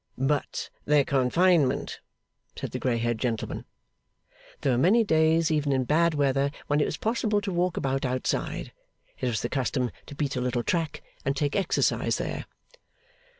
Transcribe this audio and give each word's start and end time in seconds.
'But 0.17 0.71
the 0.85 1.05
confinement,' 1.05 1.99
said 2.55 2.71
the 2.71 2.79
grey 2.79 2.97
haired 2.97 3.19
gentleman. 3.19 3.65
There 4.61 4.71
were 4.71 4.77
many 4.79 5.03
days, 5.03 5.51
even 5.51 5.71
in 5.71 5.83
bad 5.83 6.15
weather, 6.15 6.49
when 6.65 6.81
it 6.81 6.85
was 6.85 6.97
possible 6.97 7.39
to 7.39 7.53
walk 7.53 7.77
about 7.77 8.03
outside. 8.03 8.71
It 9.19 9.27
was 9.27 9.43
the 9.43 9.47
custom 9.49 9.91
to 10.07 10.15
beat 10.15 10.35
a 10.35 10.41
little 10.41 10.63
track, 10.63 11.03
and 11.23 11.35
take 11.35 11.55
exercise 11.55 12.17
there. 12.17 12.45